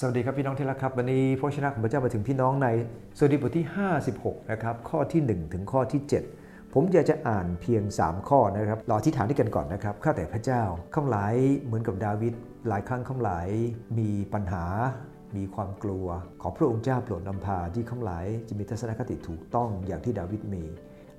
[0.00, 2.68] สวัสดีครับพี่น้องที่รักครับ วันนี้พระชนะของพระเจ้ามาถึงพี่น้องใน
[3.18, 3.66] สดุดีบทที่
[4.08, 6.00] 56 นะครับ ข้อที่ 1 ถึงข้อที่
[6.38, 10.62] 7 ผมอยากจะอ่านเพียง 3 ข้อนะครับรอที่ฐานที่กันก่อนนะครับ ข้าแต่พระเจ้า
[10.94, 12.34] ข้างหลายเหมือนกับดาวิด
[12.68, 13.48] หลายครั้งข้างหลาย
[13.98, 14.64] มีปัญหา
[15.36, 16.06] มีความกลัว
[16.42, 20.64] ขอพระองค์เจ้าโปรดนำพาที่ข้างหลายจะมีทัศนคติถูกต้องอย่างที่ดาวิดมี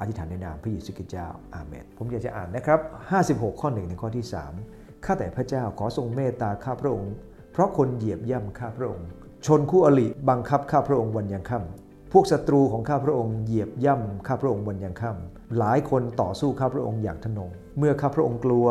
[0.00, 2.80] อธิษฐานในนามพระเยซูคริสต์เจ้าอาเมนผมอยากจะอ่านนะครับ
[3.20, 4.26] 56 ข้อ1ถึงข้อที่
[4.64, 7.14] 3 ข้าแต่พระเจ้าขอทรงเมตตาข้าพระองค์
[7.56, 9.08] เพราะคนเหยียบย่ำข้าพระองค์
[9.46, 18.66] ชนคู่อริบังคับข้าพระองค์วันยังค่ำพวกศัตรูของข้าพระองค์เหยียบย่ำข้าพระองค์วันยังค่ำหลายคนต่อสู้ข้าพระองค์อย่างทนง เมื่อข้าพระองค์กลัว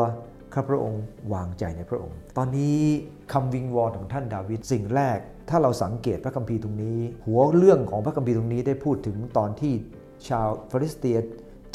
[0.54, 1.02] ข้าพระองค์
[1.32, 2.78] วางใจในพระองค์ ตอนนี้
[3.32, 5.18] คำวิงวอนของท่านดาวิดสิ่งแรก
[5.48, 9.74] ถ้าเราสังเกตพระคัมภีร์ตรงนี้ หัวเรื่องของพระคัมภีร์ตรงนี้ได้พูดถึงตอนที่
[10.28, 11.18] ชาวฟิลิสเตีย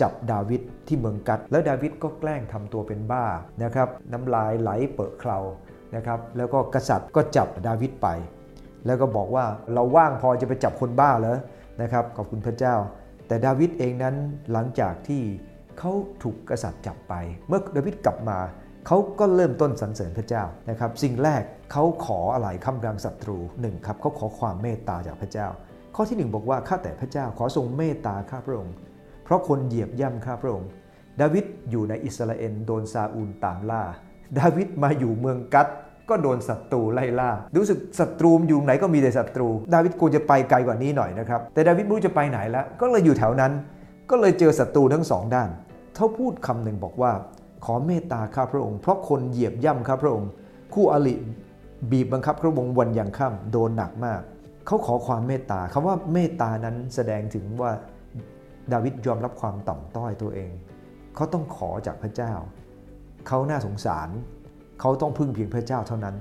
[0.02, 3.26] จับดาวิดที่เมืองกัด แล้วดาวิดก็แกล้งทำตัวเป็นบ้า
[3.64, 5.40] นะครับน้ำลายไหลเปิดเคลา
[5.96, 8.08] นะครับแล้วก็กษัตริย์ก็จับดาวิดไป
[8.86, 11.38] แล้วก็บอกว่าเราว่างพอจะไปจับคนบ้าแล้ว
[11.82, 12.76] นะครับขอบคุณพระเจ้า
[13.28, 14.16] แต่ดาวิดเองนั้น
[14.52, 15.22] หลังจากที่
[15.80, 15.92] เขา
[16.24, 17.14] ถูกกษัตริย์จับไป
[17.48, 18.40] เมื่อดาวิดกลับมา
[18.88, 25.48] เขาก็เริ่มต้นสรรเสริญพระเจ้านะครับสิ่งแรกเขาขออะไรคำกลางศัตรูหนึ่งครับเขาขอความเมตตาจากพระเจ้า
[25.96, 28.76] ข้อที่หนึ่งบอกว่าข้าแต่พระเจ้าขอทรงเมตตาข้าพระองค์
[29.24, 30.70] เพราะคนเหยียบย่ำข้าพระองค์
[31.22, 33.84] ดาวิดอยู่ในอิสราเอลโดนซาอูลตามล่า
[34.40, 35.68] ดาวิดมาอยู่เมืองกัด
[36.10, 43.52] ก็โดนศัตรูไล่ล่า รู้สึกศัตรูอยู่ไหนก็มีแต่ศัตรู ดาวิดควรจะไปไกลกว่านี้หน่อยนะครับ แต่ดาวิดไม่รู้จะไปไหนแล้ว ก็เลยอยู่แถวนั้น
[44.10, 45.50] ก็เลยเจอศัตรูทั้งสองด้าน
[45.96, 47.12] เขาพูดคำหนึ่งบอกว่า
[47.66, 50.30] ขอเมตตาข้าพระองค์ เพราะคนเหยียบย่ำข้าพระองค์
[50.74, 51.16] คู่อริ
[51.92, 54.22] บีบบังคับพระองค์วันยังค่ำโดนหนักมาก
[54.68, 57.72] เขาขอความเมตตาคำว่าเมตตานั้นแสดงถึงว่า
[58.72, 60.52] ดาวิดยอมรับความต่ำต้อยตัวเอง
[61.16, 62.34] เขาต้องขอจากพระเจ้า
[63.28, 64.10] เขาน่าสงสาร
[64.82, 66.16] เขาต้องพึ่งเพียงพระเจ้าเท่านั้น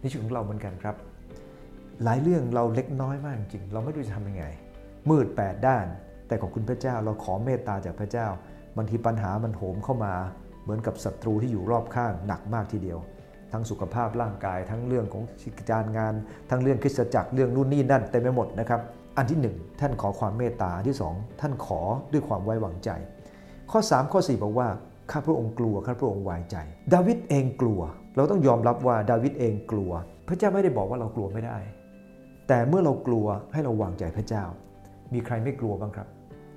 [0.00, 0.96] ในชีวิตของเราเหมือนกันครับ
[2.04, 4.44] หลายเรื่องเราเล็กน้อยมากจริง เราไม่รู้จะทำยังไง
[5.10, 5.86] มืดแปดด้าน
[6.26, 8.26] แต่ขอบคุณพระเจ้าเราขอเมตตาจากพระเจ้า
[8.76, 10.14] บางทีปัญหามันโหมเข้ามา
[10.62, 12.98] เหมือนกับศัตรูที่อยู่รอบข้างหนักมากทีเดียว
[13.52, 15.22] ทั้งสุขภาพร่างกาย ทั้งเรื่องของ
[15.70, 16.14] การงาน
[16.50, 18.80] ทั้งเรื่องคริสตจักรเรื่องนู่นนี่นั่นเต็มไปหมดนะครับ
[19.16, 21.80] อันที่หนึ่งท่านขอความเมตตาอันที่สองท่านขอ
[22.12, 22.90] ด้วยความไว้วางใจ
[23.70, 24.68] ข้อ 3 ข้อ 4 บอกว่า
[25.12, 26.56] ข้าพระองค์กลัวข้าพระองค์ไว้ใจ
[26.94, 27.80] ดาวิดเองกลัว
[28.16, 29.90] เราต้องยอมรับว่าดาวิดเองกลัว
[30.28, 31.58] พระเจ้าไม่ได้บอกว่าเรากลัวไม่ได้
[32.48, 34.44] แต่เมื่อเรากลัวให้เราวางใจพระเจ้า
[35.14, 36.08] มีใครไม่กลัวบ้างครับ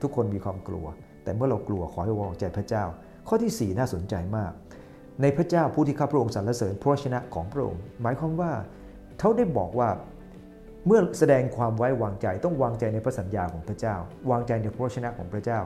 [0.01, 0.85] ทุกคนมีความกลัว
[1.23, 2.83] แต่เมื่อเรากลัวขอให้วางใจพระเจ้า
[3.27, 4.51] ข้อที่ 4 น่าสนใจมาก
[5.21, 8.51] ในพระเจ้าผู้ที่ข้าพระองค์สรรเสริญพระชนะของพระองค์ หมายความว่า
[9.19, 9.89] เขาได้บอกว่า
[10.87, 13.95] เมื่อแสดงความไว้วางใจต้องวางใจในพระสัญญาของพระเจ้า
[14.31, 15.59] วางใจในพระชนะของพระเจ้า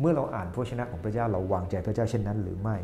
[0.00, 2.76] เมื่อเราอ่านพระวจนะของพระเจ้าเราวางใจพระเจ้าเช่นนั้นหรือไม่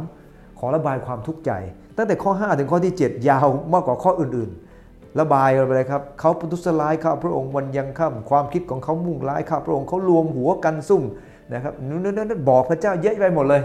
[0.00, 0.58] 3.
[0.58, 1.52] ขอระบายความทุกข์ใจ
[1.96, 11.02] ตั้งแต่ข้อ 5 ถึงข้อที่ 7 ยาวมากกว่าข้ออื่นๆ ระบายไปเลยครับเขาปทุสลายข้าพระองค์วันยังค่ำความคิดของเขามุ่งร้ายข้าพระองค์เขารวมหัวกันซุ่ม
[11.52, 11.72] นะครับ
[12.16, 13.62] นั่นบอกพระเจ้าเยอะไปหมดเลย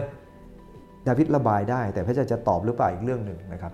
[1.07, 3.73] ดาวิดระบายได้ แต่พระเจ้าจะตอบหรือเปล่าอีกเรื่องหนึ่งนะครับ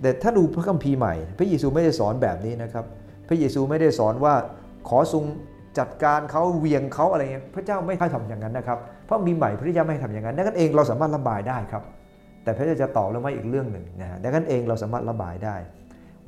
[0.00, 2.84] แต่ถ้าดูพระคัมภีร์ใหม่ พระเยซูไม่ได้สอนแบบนี้นะครับ
[3.28, 4.34] พระเยซูไม่ได้สอนว่า
[4.88, 5.24] ขอทรง
[5.78, 11.82] จัดการเขาเวียงเขาอะไรเงี้ยพระเจ้าไม่ให้ทำอย่างนั้นนะครับ เพราะมีใหม่พระเจ้าไม่ให้ทำอย่างนั้นดังนั้นเองเราสามารถระบายได้ครับ
[12.44, 15.56] แต่พระเจ้าจะตอบหรือไม่อีกเรื่องหนึ่งนะดังนั้นเองเราสามารถระบายได้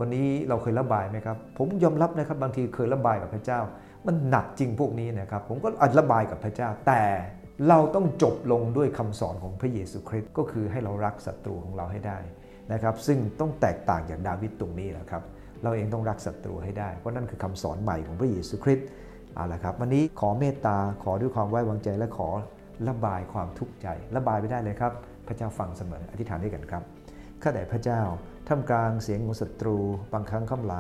[0.00, 3.60] วันนี้เราเคยระบายไหมครับ ผมยอมรับนะครับบางทีเคยระบายกับพระเจ้า
[4.06, 7.02] มันหนักจริงพวกนี้นะครับ ผมก็อาจระบายกับพระเจ้า แต่
[7.68, 12.18] เราต้องจบลงด้วยคำสอนของพระเยซูคริสต์ก็คือให้เรารักศัตรูของเราให้ได้
[12.72, 15.22] นะครับ ซึ่งต้องแตกต่างจากดาวิดตรงนี้แหละครับ
[15.62, 18.86] เราเองต้องรักศัตรูให้ได้ เพราะนั่นคือคำสอนใหม่ของพระเยซูคริสต์
[19.34, 22.28] เอาละครับ วันนี้ขอเมตตาขอด้วยความไว้วางใจและขอ
[22.88, 24.92] ระบายความทุกข์ใจ ระบายไปได้เลยครับ
[25.26, 26.82] พระเจ้าฟังเสมออธิษฐานด้วยกันครับ
[27.42, 28.00] ข้าแต่พระเจ้า
[28.48, 29.76] ท่ามกลางเสียงของศัตรู
[30.12, 30.74] บางครั้งคำหล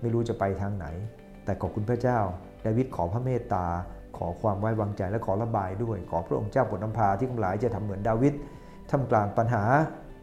[0.00, 0.86] ไม่รู้จะไปทางไหน
[1.44, 2.18] แต่ขอบคุณพระเจ้า
[2.64, 3.66] ดาวิดขอพระเมตตา
[4.18, 8.34] ขอความไว้วางใจและขอระบายด้วย ขอพระองค์เจ้าโปรดนำพาที่คำหลจะทำเหมือนดาวิด
[8.90, 9.64] ท่ามกลางปัญหา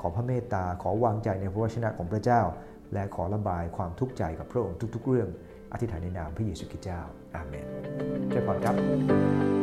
[0.02, 2.42] ขอพระเมตตา ขอวางใจในพระวจนะของพระเจ้า
[2.94, 5.30] และขอระบายความทุกข์ใจกับพระองค์ทุก ๆ เรื่อง
[5.72, 7.02] อธิษฐานในนามพระเยซูคริสต์เจ้า
[7.36, 7.66] อาเมน
[8.30, 9.55] เจ้าพรครับ